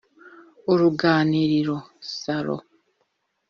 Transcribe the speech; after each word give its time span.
uruganiriro 0.71 1.77
(Salon) 2.17 2.63